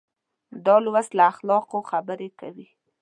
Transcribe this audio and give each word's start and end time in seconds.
دا 0.65 0.75
لوست 0.85 1.11
له 1.17 1.23
اخلاقو 1.31 1.79
خبرې 1.91 2.29
کوي. 2.39 2.67